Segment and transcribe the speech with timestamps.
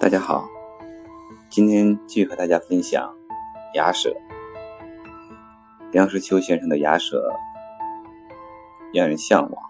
[0.00, 0.48] 大家好，
[1.50, 3.14] 今天继续和大家分享
[3.74, 4.16] 牙舍。
[5.92, 7.30] 梁实秋先生的牙舍
[8.94, 9.62] 让人向往，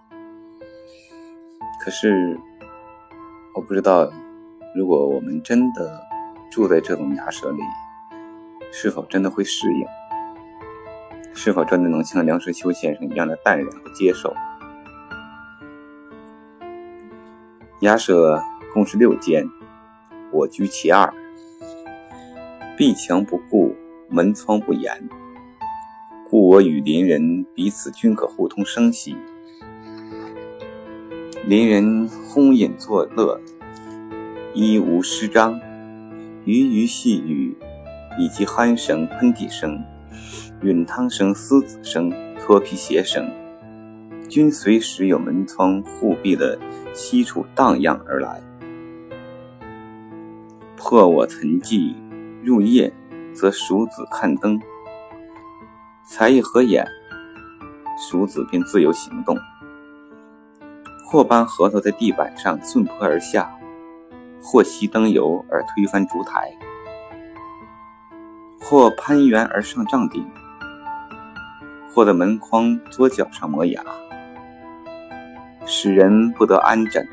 [1.83, 2.39] 可是
[3.53, 4.09] 我不知道，
[4.73, 6.01] 如果我们真的
[6.49, 7.61] 住在这种牙舍里，
[8.71, 9.85] 是否真的会适应？
[11.33, 14.33] 是否真的能像梁实秋先生一样的淡然和接受？
[17.81, 18.41] 牙舍
[18.73, 19.45] 共是六间。
[20.31, 21.13] 我居其二，
[22.77, 23.75] 壁墙不顾，
[24.09, 25.09] 门窗不严，
[26.29, 29.15] 故我与邻人彼此均可互通声息。
[31.45, 33.39] 邻人哄饮作乐，
[34.53, 35.59] 一无诗章，
[36.45, 37.57] 鱼鱼细语，
[38.17, 39.83] 以及鼾声、喷嚏声、
[40.61, 43.29] 吮汤声、嘶子声、脱皮鞋声，
[44.29, 46.57] 均随时有门窗护壁的
[46.93, 48.41] 悉处荡漾而来。
[50.83, 51.93] 或我岑寂
[52.43, 52.91] 入夜，
[53.35, 54.59] 则鼠子看灯，
[56.03, 56.83] 才一合眼，
[57.99, 59.37] 鼠子便自由行动；
[61.05, 63.55] 或搬核桃在地板上顺坡而下，
[64.41, 66.51] 或熄灯油而推翻烛台，
[68.59, 70.27] 或攀援而上帐顶，
[71.93, 73.83] 或在门框桌角上磨牙，
[75.67, 77.07] 使人不得安枕。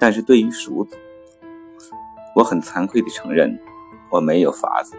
[0.00, 0.98] 但是对于鼠子，
[2.34, 3.58] 我很惭愧地承认，
[4.10, 4.96] 我没有法子。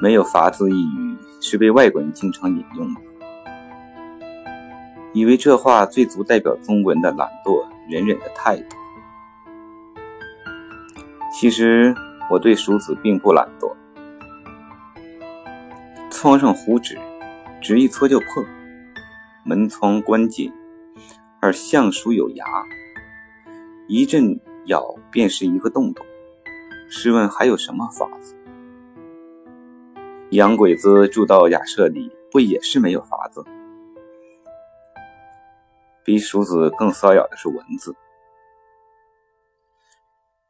[0.00, 3.00] 没有法子一语是被外国人经常引用的，
[5.12, 8.76] 以为这话最足代表中国人的懒惰、忍忍的态度。
[11.32, 11.94] 其实
[12.30, 13.74] 我对鼠子并不懒惰。
[16.10, 16.98] 窗上糊纸，
[17.60, 18.42] 纸一搓就破；
[19.44, 20.50] 门窗关紧，
[21.40, 22.46] 而橡鼠有牙，
[23.86, 24.40] 一阵。
[24.66, 26.04] 咬便是一个洞洞，
[26.88, 28.36] 试问还有什么法子？
[30.30, 33.44] 洋鬼子住到雅舍里，不也是没有法子？
[36.04, 37.94] 比鼠子更骚扰的是蚊子。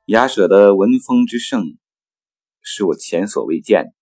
[0.06, 1.76] 雅舍的文风之盛，
[2.62, 3.92] 是我前所未见的。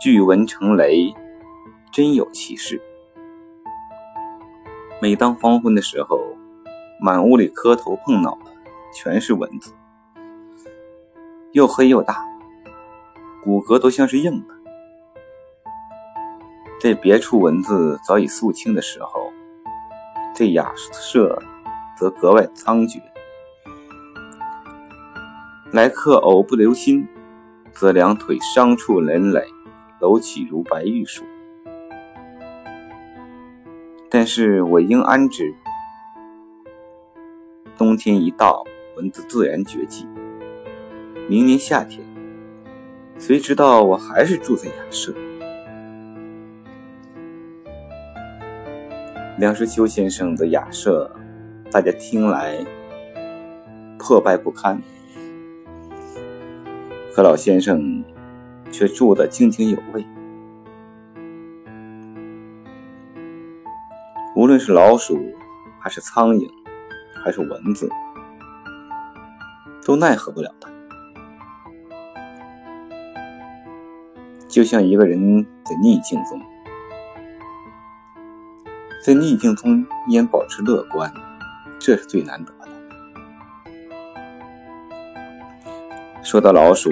[0.00, 1.14] 巨蚊成雷，
[1.92, 2.82] 真有其事。
[5.00, 6.29] 每当黄昏的时候。
[7.02, 8.50] 满屋里磕头碰脑的
[8.92, 9.72] 全是蚊子，
[11.52, 12.22] 又黑又大，
[13.42, 14.54] 骨骼都像是硬的。
[16.78, 19.32] 在别处蚊子早已肃清的时候，
[20.34, 21.42] 这雅舍
[21.96, 23.00] 则格外猖獗。
[25.72, 27.08] 来客偶不留心，
[27.72, 29.42] 则两腿伤处累累，
[30.00, 31.24] 楼起如白玉树。
[34.10, 35.54] 但是我应安之。
[37.80, 38.62] 冬天一到，
[38.98, 40.06] 蚊子自然绝迹。
[41.30, 42.06] 明年夏天，
[43.18, 45.14] 谁知道我还是住在雅舍？
[49.38, 51.10] 梁实秋先生的雅舍，
[51.70, 52.62] 大家听来
[53.98, 54.78] 破败不堪，
[57.14, 58.04] 可老先生
[58.70, 60.04] 却住得津津有味。
[64.36, 65.18] 无论是老鼠
[65.80, 66.59] 还是苍蝇。
[67.22, 67.88] 还是蚊子，
[69.84, 70.70] 都奈何不了他。
[74.48, 76.40] 就像一个人在逆境中，
[79.04, 81.12] 在逆境中依然保持乐观，
[81.78, 82.68] 这是最难得的。
[86.22, 86.90] 说到老鼠，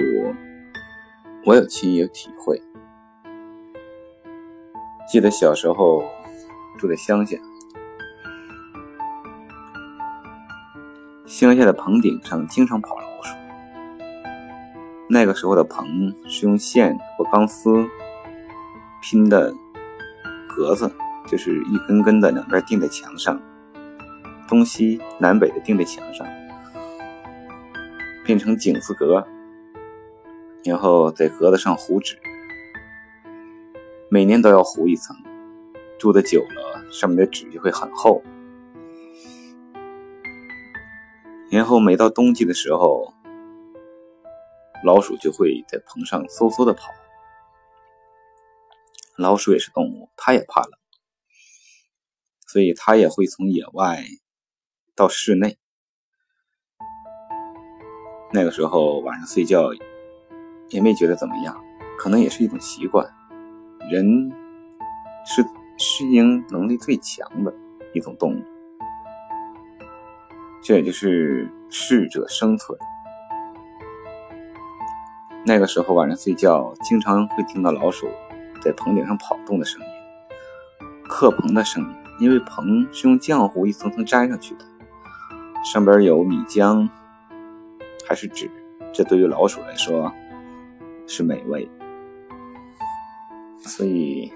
[1.45, 2.61] 我有亲有体会。
[5.11, 6.03] 记得小时候
[6.77, 7.37] 住在乡下。
[11.39, 13.33] 乡下的棚顶上经常跑老鼠。
[15.09, 17.87] 那个时候的棚是用线或钢丝
[19.01, 19.53] 拼的
[20.49, 20.91] 格子，
[21.25, 23.41] 就是一根根的两边钉在墙上，
[24.49, 26.27] 东西南北的钉在墙上，
[28.25, 29.25] 变成井字格，
[30.65, 32.19] 然后在格子上糊纸，
[34.09, 35.15] 每年都要糊一层，
[35.97, 38.21] 住的久了，上面的纸就会很厚。
[41.51, 43.13] 然后每到冬季的时候，
[44.83, 46.89] 老鼠就会在棚上嗖嗖的跑。
[49.17, 50.71] 老鼠也是动物，它也怕冷，
[52.47, 54.05] 所以它也会从野外
[54.95, 55.57] 到室内。
[58.31, 59.71] 那个时候晚上睡觉
[60.69, 61.59] 也没觉得怎么样，
[61.97, 63.11] 可能也是一种习惯。
[63.91, 64.31] 人
[65.25, 65.43] 是
[65.79, 67.51] 适应能力最强的
[67.93, 68.58] 一种动物。
[70.61, 72.77] 这也就是适者生存。
[75.45, 78.07] 那个时候晚上睡觉，经常会听到老鼠
[78.61, 79.87] 在棚顶上跑动的声音，
[81.07, 81.89] 刻棚的声音。
[82.19, 84.65] 因为棚是用浆糊一层层粘上去的，
[85.63, 86.85] 上边有米浆
[88.05, 88.51] 还是纸，
[88.91, 90.11] 这对于老鼠来说
[91.07, 91.71] 是美味。
[93.59, 94.33] 所以，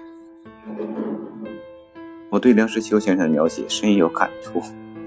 [2.30, 4.62] 我对梁实秋先生的描写深有感触。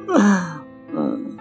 [0.99, 1.37] 嗯，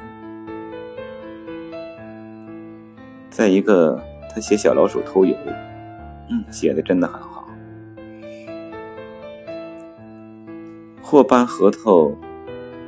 [3.31, 3.99] 再一个，
[4.29, 5.35] 他写小老鼠偷油，
[6.29, 7.49] 嗯，写的真的很好。
[11.01, 12.13] 或搬核桃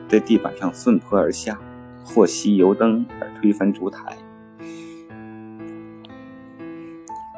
[0.08, 1.58] 在地板上顺坡而下，
[2.04, 4.18] 或熄油灯而推翻烛台，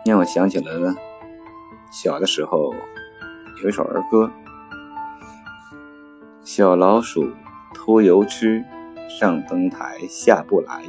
[0.04, 0.92] 让我想起了
[1.92, 2.74] 小的时候
[3.62, 4.32] 有一首儿歌
[6.42, 7.30] ：“小老鼠
[7.74, 8.64] 偷油吃，
[9.18, 10.84] 上灯台下不来。”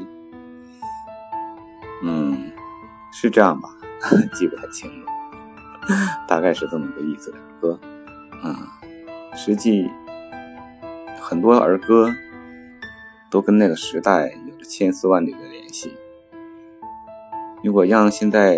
[2.04, 2.52] 嗯，
[3.12, 3.70] 是这样吧？
[4.34, 5.12] 记不太清了，
[6.28, 7.80] 大概是这么个意思的歌。
[8.44, 8.56] 嗯。
[9.34, 9.90] 实际，
[11.22, 12.14] 很多儿歌
[13.30, 15.96] 都跟那个时代有着千丝万缕的联系。
[17.64, 18.58] 如果让现在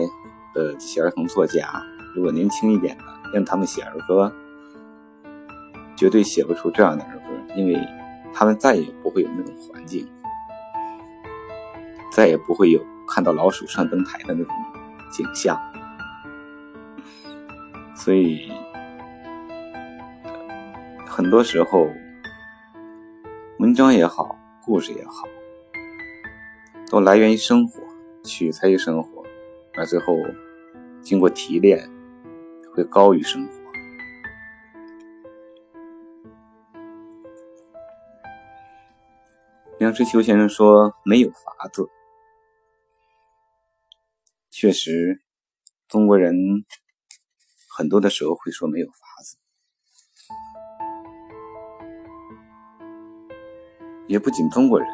[0.51, 1.83] 的这些儿童作家，
[2.15, 4.33] 如果年轻一点的，让他们写儿歌，
[5.95, 7.80] 绝对写不出这样的儿歌，因为
[8.34, 10.08] 他们再也不会有那种环境，
[12.12, 14.54] 再也不会有看到老鼠上灯台的那种
[15.12, 15.58] 景象，
[17.96, 18.52] 所以。
[21.16, 21.88] 很多时候，
[23.60, 24.36] 文章也好，
[24.66, 25.28] 故事也好，
[26.90, 27.84] 都来源于生活，
[28.24, 29.24] 取材于生活，
[29.76, 30.18] 而最后
[31.04, 31.88] 经过提炼，
[32.74, 33.62] 会高于生活。
[39.84, 41.90] 梁实秋先生说：“没有法子。”
[44.50, 45.22] 确实，
[45.90, 46.34] 中国人
[47.68, 48.94] 很多的时候会说没有法
[49.26, 49.38] 子。
[54.08, 54.88] 也不仅中国人，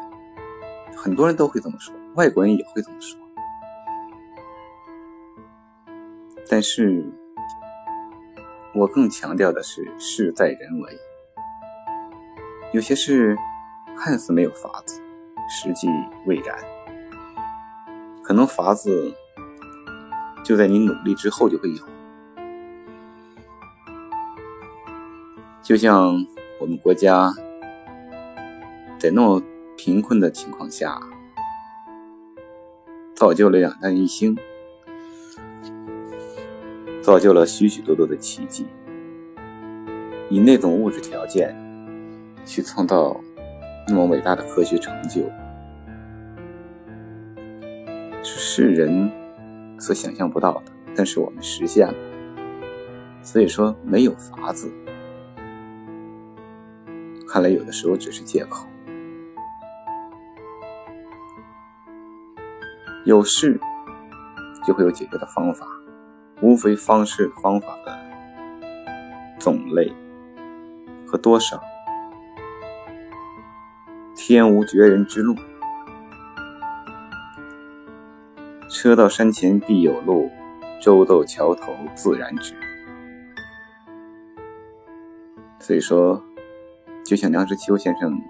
[0.96, 3.16] 很多人都会这么说，外国人也会这么说。
[6.48, 7.08] 但是，
[8.74, 10.98] 我更强调的是事在人为。
[12.72, 13.38] 有些事
[14.02, 15.00] 看似没有法子，
[15.48, 15.86] 实际
[16.26, 16.56] 未然。
[18.22, 19.14] 可能法子
[20.42, 21.84] 就在你努力之后就会有。
[25.62, 26.26] 就像
[26.60, 27.32] 我们国家。
[28.98, 29.42] 在那么
[29.78, 31.00] 贫困的情况下，
[33.14, 34.36] 造就了两弹一星，
[37.00, 38.66] 造就了许许多多的奇迹。
[40.28, 41.56] 以那种物质条件
[42.44, 43.18] 去创造
[43.90, 45.22] 那么伟大的科学成就，
[48.22, 49.10] 是世人
[49.80, 50.72] 所想象不到的。
[50.94, 51.94] 但是我们实现了，
[53.20, 54.72] 所以说没有法子。
[57.28, 58.64] 看来有的时候只是借口。
[63.04, 63.58] 有事
[64.64, 65.66] 就会有解决的方法，
[66.40, 67.98] 无非方式方法的
[69.36, 69.92] 种类
[71.04, 71.60] 和多少。
[74.32, 75.34] 天无绝人之路，
[78.68, 80.30] 车到山前必有路，
[80.80, 82.54] 舟到桥头自然直。
[85.58, 86.22] 所以说，
[87.04, 88.22] 就像梁实秋先生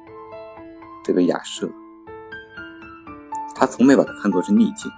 [1.04, 1.68] 这个雅舍。
[3.54, 4.90] 他从没把它看作是逆境，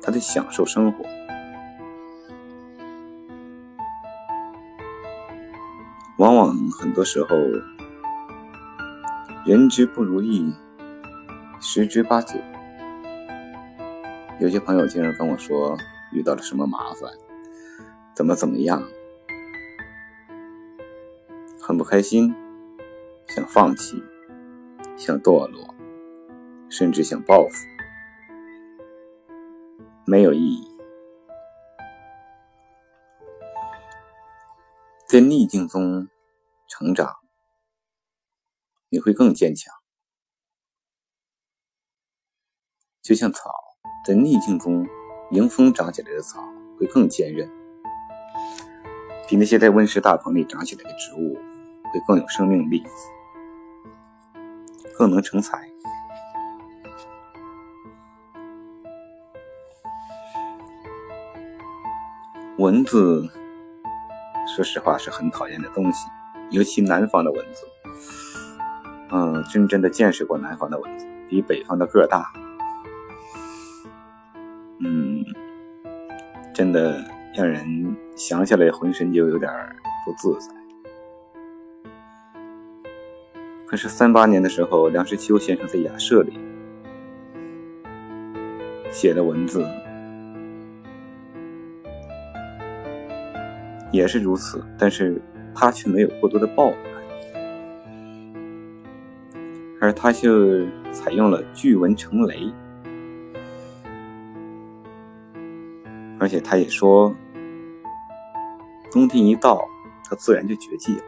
[0.00, 1.04] 他在享受生活。
[6.16, 7.36] 往往很多时候，
[9.44, 10.54] 人之不如意，
[11.60, 12.38] 十之八九。
[14.38, 15.76] 有些朋友经常跟我说，
[16.12, 17.10] 遇到了什么麻烦，
[18.14, 18.84] 怎么怎么样，
[21.60, 22.32] 很不开心，
[23.26, 24.00] 想放弃，
[24.96, 25.74] 想堕落。
[26.70, 27.66] 甚至想报复，
[30.06, 30.68] 没有意义。
[35.06, 36.08] 在逆境中
[36.66, 37.16] 成长，
[38.92, 39.74] 你会更坚强。
[43.00, 43.50] 就像草
[44.06, 44.86] 在逆境中
[45.30, 46.46] 迎风长起来的草，
[46.78, 47.50] 会更坚韧，
[49.26, 51.34] 比那些在温室大棚里长起来的植物
[51.90, 52.84] 会更有生命力，
[54.98, 55.66] 更能成材。
[62.58, 63.26] 蚊子，
[64.54, 66.06] 说实话是很讨厌的东西，
[66.50, 67.66] 尤其南方的蚊子。
[69.12, 72.32] 嗯，真正的见识过南方的蚊子，比北方的个大。
[74.80, 75.22] 嗯，
[76.54, 77.04] 真的
[77.36, 79.52] 让人想起来浑身就有点
[80.04, 80.52] 不自在。
[83.66, 86.38] 可是三八年的时候，梁实秋先生在雅舍里
[88.90, 89.66] 写的文字
[93.90, 95.20] 也是如此，但是
[95.54, 96.91] 他却没有过多的抱怨，
[99.82, 102.54] 而他就采用了聚文成雷。
[106.20, 107.12] 而且他也说，
[108.92, 109.60] 冬天一到，
[110.08, 111.02] 他自然就绝迹了。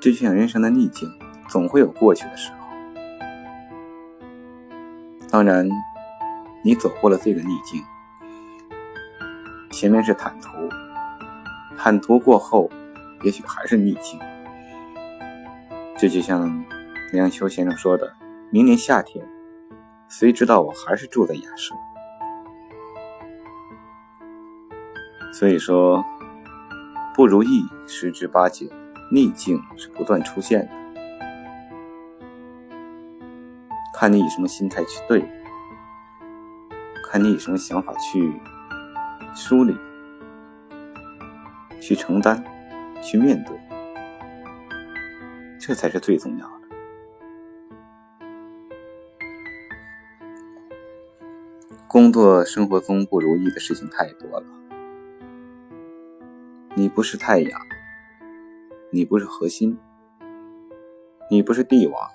[0.00, 1.06] 这就像人生的逆境，
[1.50, 2.58] 总会有过去的时候。
[5.28, 5.68] 当然，
[6.64, 7.84] 你走过了这个逆境，
[9.70, 10.48] 前面是坦途，
[11.76, 12.70] 坦途过后，
[13.22, 14.18] 也许还是逆境。
[16.00, 16.64] 这就像
[17.10, 18.14] 梁秋先生说的
[18.52, 19.28] ：“明年夏天，
[20.08, 21.74] 谁知道我还是住在雅舍。”
[25.34, 26.04] 所以说，
[27.16, 28.68] 不如意十之八九，
[29.10, 30.70] 逆境是不断出现的。
[33.92, 35.28] 看你以什么心态去对，
[37.10, 38.40] 看你以什么想法去
[39.34, 39.76] 梳理、
[41.80, 42.44] 去承担、
[43.02, 43.58] 去面对，
[45.68, 46.68] 这才是最重要的。
[51.86, 54.46] 工作生活中不如意的事情太多了。
[56.74, 57.60] 你不是太阳，
[58.90, 59.78] 你不是核心，
[61.30, 62.10] 你不是帝王，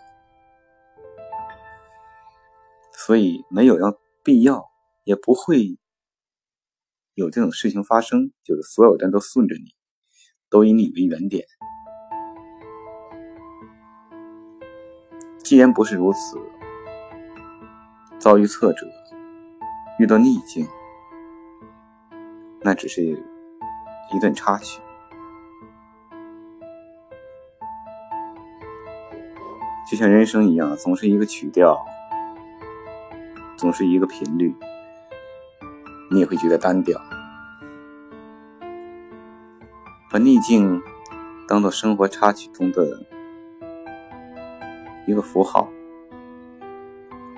[2.92, 4.72] 所以没有要必要，
[5.04, 5.78] 也不会
[7.14, 8.32] 有这种事情发生。
[8.44, 9.76] 就是所有人都顺着你，
[10.50, 11.46] 都以你为原点。
[15.44, 16.38] 既然不是如此，
[18.18, 18.88] 遭遇挫折，
[20.00, 20.68] 遇到逆境，
[22.62, 23.22] 那只是。
[24.12, 24.80] 一段插曲，
[29.90, 31.84] 就像人生一样，总是一个曲调，
[33.58, 34.54] 总是一个频率，
[36.12, 37.02] 你也会觉得单调。
[40.12, 40.80] 把逆境
[41.48, 43.04] 当做生活插曲中的
[45.06, 45.70] 一个符号，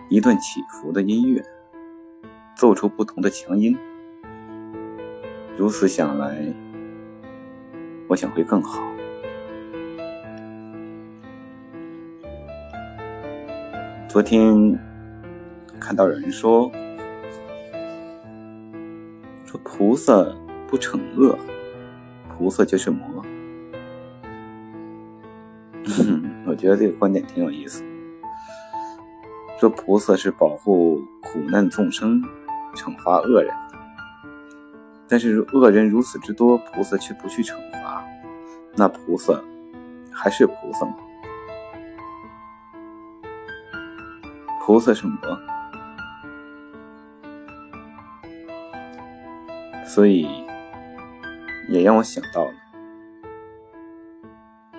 [0.09, 1.43] 一段起伏的音乐，
[2.55, 3.75] 奏出不同的强音。
[5.57, 6.37] 如此想来，
[8.07, 8.83] 我想会更好。
[14.07, 14.79] 昨天
[15.79, 16.71] 看到有人说，
[19.45, 20.13] 说菩萨
[20.67, 21.37] 不惩恶，
[22.29, 23.14] 菩萨就是魔。
[26.55, 27.83] 我觉得这个观点挺有意思。
[29.59, 32.23] 说菩萨是保护苦难众生，
[32.73, 33.53] 惩罚恶人。
[35.05, 38.01] 但是恶人如此之多，菩萨却不去惩罚，
[38.73, 39.37] 那菩萨
[40.13, 40.95] 还是菩萨吗？
[44.61, 45.17] 菩萨是魔，
[49.83, 50.25] 所以
[51.67, 52.53] 也让我想到了，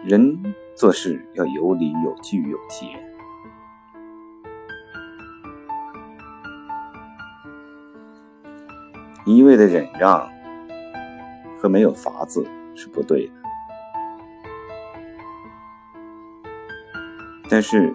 [0.06, 2.86] 人做事要有理、有据、有节。
[9.24, 10.30] 一味的忍让
[11.58, 13.32] 和没有法子是不对的，
[17.48, 17.90] 但是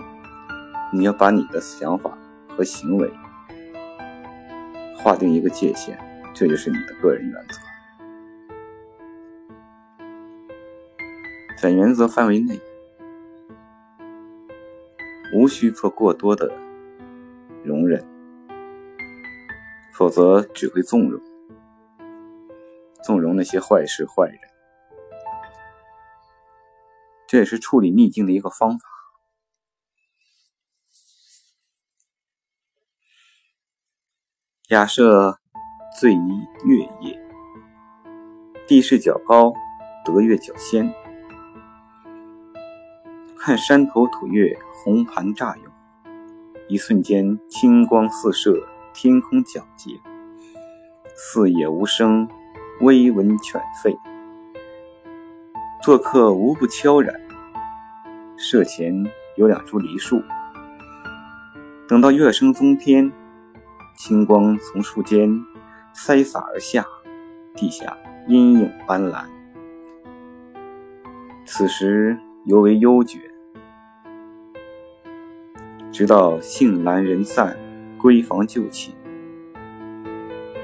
[0.91, 2.17] 你要把你的想法
[2.49, 3.13] 和行为
[4.97, 5.95] 划定一个界限，
[6.33, 7.59] 这就是你的个人原则，
[11.61, 12.59] 在原则范围内，
[15.33, 16.51] 无需做过多的
[17.63, 18.05] 容忍。
[19.93, 21.21] 否则只会纵容，
[23.03, 24.39] 纵容那些坏事坏人。
[27.27, 28.89] 这也是处理逆境的一个方法。
[34.69, 35.39] 雅舍
[35.99, 37.19] 醉于月夜，
[38.65, 39.53] 地势较高，
[40.03, 41.00] 得月较先。
[43.43, 45.65] 看山头吐月，红盘乍涌，
[46.67, 48.55] 一瞬间清光四射。
[48.93, 49.99] 天空皎洁，
[51.15, 52.29] 四野无声，
[52.81, 53.97] 微闻犬吠。
[55.81, 57.19] 做客无不悄然。
[58.37, 58.93] 舍前
[59.37, 60.21] 有两株梨树，
[61.87, 63.11] 等到月升中天，
[63.95, 65.31] 清光从树间
[65.95, 66.85] 筛洒而下，
[67.55, 69.25] 地下阴影斑斓。
[71.43, 73.30] 此时尤为幽绝。
[76.01, 77.55] 直到兴阑人散，
[77.99, 78.91] 闺房旧寝，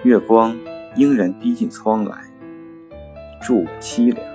[0.02, 0.58] 月光
[0.96, 2.18] 应然逼近窗来，
[3.40, 4.26] 助我凄凉。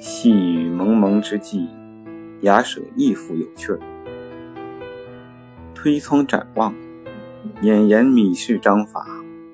[0.00, 1.68] 细雨蒙蒙之际，
[2.40, 3.78] 雅舍亦复有趣儿。
[5.72, 6.74] 推窗展望，
[7.62, 9.06] 俨言米氏章法，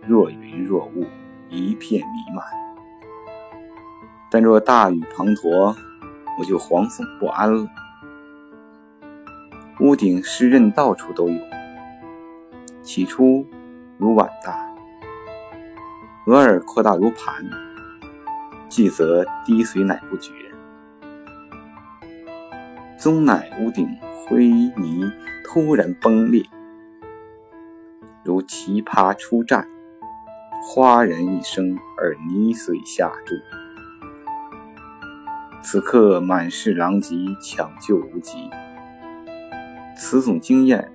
[0.07, 1.05] 若云若雾，
[1.50, 2.43] 一片弥漫。
[4.31, 5.76] 但若大雨滂沱，
[6.38, 7.69] 我就惶悚不安了。
[9.80, 11.40] 屋顶湿润，到处都有。
[12.82, 13.47] 起初
[13.97, 14.58] 如碗大，
[16.26, 17.49] 偶尔扩大如盘，
[18.68, 20.32] 继则滴水乃不绝。
[22.99, 23.88] 终乃屋顶
[24.26, 25.08] 灰泥
[25.44, 26.44] 突然崩裂，
[28.25, 29.64] 如奇葩出战，
[30.61, 33.37] 哗然一声而泥水下注。
[35.62, 38.50] 此刻满是狼藉，抢救无及。
[39.99, 40.90] 此种经验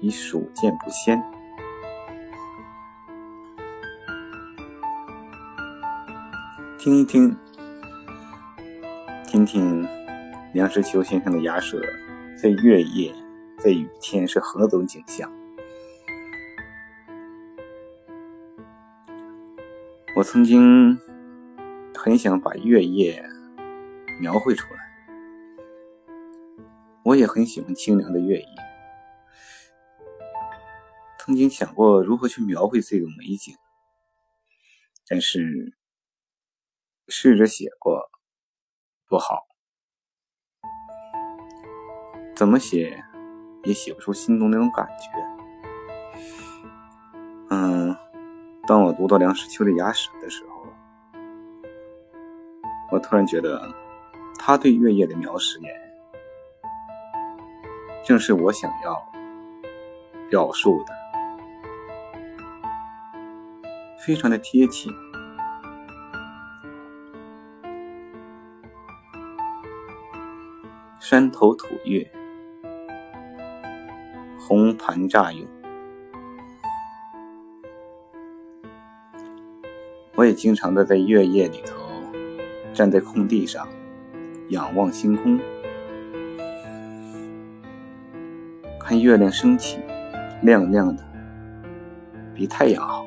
[0.00, 1.20] 已数见不鲜。
[6.78, 7.36] 听一听，
[9.26, 9.84] 听听
[10.52, 11.80] 梁实秋先生的雅舍，
[12.40, 13.12] 在月夜，
[13.58, 15.28] 在雨天是何种景象？
[20.14, 20.96] 我曾经
[21.96, 23.20] 很想把月夜
[24.20, 24.83] 描绘出来。
[27.04, 28.48] 我也很喜欢清凉的月夜，
[31.18, 33.54] 曾经想过如何去描绘这种美景，
[35.06, 35.76] 但是
[37.08, 38.10] 试着写过，
[39.06, 39.46] 不好，
[42.34, 43.04] 怎么写
[43.64, 45.10] 也写不出心中那种感觉。
[47.50, 47.94] 嗯，
[48.66, 50.66] 当我读到梁实秋的《雅舍》的时候，
[52.92, 53.60] 我突然觉得
[54.38, 55.60] 他对月夜的描写。
[58.04, 59.02] 正是我想要
[60.28, 60.92] 表述的，
[63.98, 64.90] 非常的贴切。
[71.00, 72.06] 山头吐月，
[74.38, 75.46] 红盘乍涌。
[80.14, 81.74] 我也经常的在月夜里头，
[82.74, 83.66] 站在空地上，
[84.50, 85.40] 仰望星空。
[88.94, 89.80] 看月亮升起，
[90.42, 91.02] 亮亮的，
[92.32, 93.04] 比太阳好。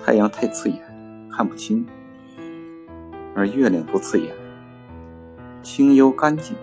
[0.00, 0.80] 太阳太刺眼，
[1.28, 1.84] 看不清；
[3.34, 4.32] 而月亮不刺眼，
[5.60, 6.56] 清幽干净，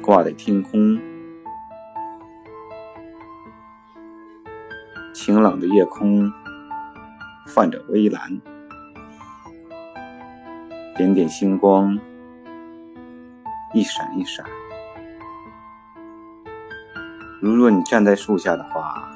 [0.00, 0.98] 挂在天空。
[5.12, 6.32] 晴朗的夜空
[7.48, 8.40] 泛着微蓝，
[10.96, 11.98] 点点星光
[13.74, 14.42] 一闪一闪。
[17.40, 19.08] 如若你站在树下的话，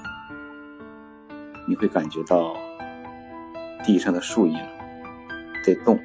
[1.66, 2.54] 你会感觉到
[3.82, 4.58] 地上的树影
[5.64, 5.98] 在动，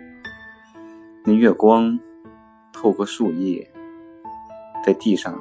[1.26, 2.00] 那月光
[2.72, 3.70] 透过树叶
[4.86, 5.38] 在地上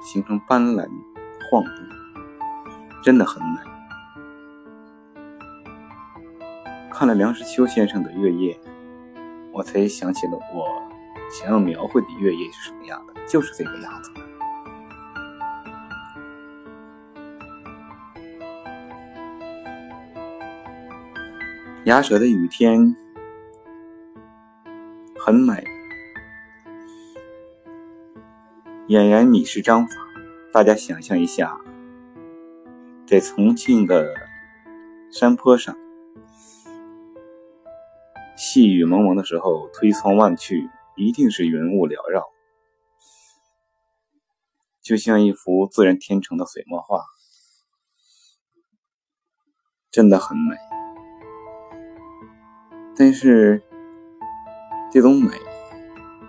[0.00, 0.88] 形成斑斓
[1.50, 1.72] 晃动，
[3.02, 3.58] 真的很美。
[6.90, 8.54] 看了梁实秋先生的《月夜》，
[9.52, 10.66] 我才想起了我
[11.30, 14.12] 想要描绘的月夜是什么样的，就是这个样子。
[21.86, 22.96] 雅舍的雨天
[25.20, 25.64] 很美，
[28.88, 29.94] 俨然米氏章法。
[30.52, 31.60] 大家想象一下，
[33.06, 34.12] 在重庆的
[35.12, 35.76] 山坡上，
[38.36, 42.24] 细雨蒙蒙的时候，推窗望去，一定是云雾缭绕，
[44.82, 47.04] 就像一幅自然天成的水墨画，
[49.92, 50.65] 真的很美。
[52.98, 53.62] 但是，
[54.90, 55.30] 这种美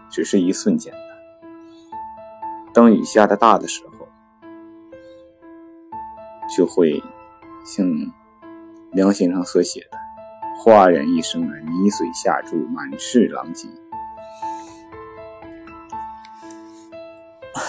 [0.10, 1.00] 只是一瞬间的。
[2.74, 4.08] 当雨下的大的时候，
[6.56, 7.02] 就会
[7.66, 7.88] 像
[8.92, 9.98] 梁先生所写的
[10.60, 13.70] “哗然一声而泥水下注，满是狼藉”。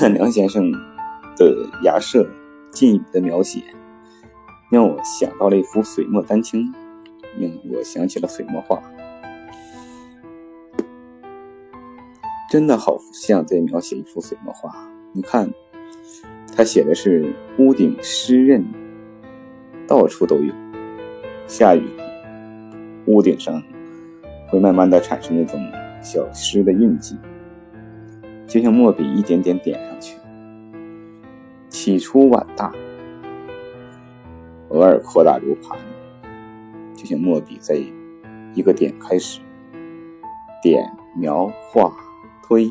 [0.12, 0.72] 梁先生
[1.36, 2.28] 的雅舍
[2.72, 3.62] 近雨的描写，
[4.70, 6.74] 让我想到了一幅水墨丹青。
[7.36, 8.82] 令我想起了水墨画，
[12.50, 14.74] 真的好像在描写一幅水墨画。
[15.12, 15.50] 你看，
[16.56, 18.64] 他写的是屋顶湿润，
[19.86, 20.54] 到处都有。
[21.46, 21.88] 下雨，
[23.06, 23.62] 屋顶上
[24.48, 25.60] 会慢慢的产生那种
[26.02, 27.16] 小诗的印记，
[28.46, 30.16] 就像墨笔一点点点上去，
[31.68, 32.70] 起初碗大，
[34.68, 35.78] 偶尔扩大如盘，
[37.08, 37.74] 就像墨笔在
[38.54, 39.40] 一个点开始，
[40.62, 41.90] 点描画
[42.42, 42.70] 推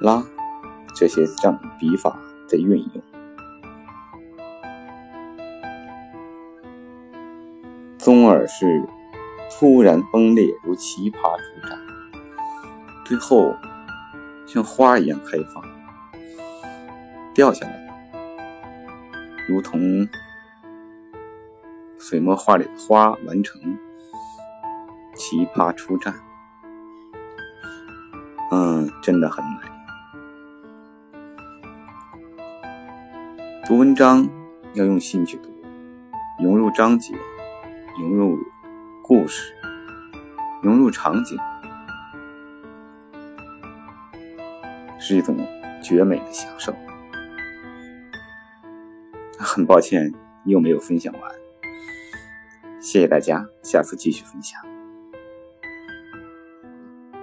[0.00, 0.24] 拉
[0.96, 3.02] 这些这样笔法的运用。
[7.98, 8.82] 宗耳是
[9.48, 11.78] 突然崩裂，如奇葩出绽，
[13.04, 13.54] 最后
[14.44, 15.62] 像花一样开放，
[17.32, 18.10] 掉下来，
[19.46, 20.08] 如同
[21.98, 23.60] 水墨画里的花完成，
[25.14, 26.14] 奇葩出战。
[28.50, 29.60] 嗯，真的很美。
[33.66, 34.26] 读文章
[34.74, 35.50] 要用心去读，
[36.42, 37.14] 融入章节。
[38.00, 38.38] 融入
[39.02, 39.52] 故事，
[40.62, 41.36] 融入场景，
[45.00, 45.36] 是一种
[45.82, 46.72] 绝美的享受。
[49.36, 51.22] 很抱歉又没有分享完，
[52.90, 54.67] 谢谢大家，下次继续分享。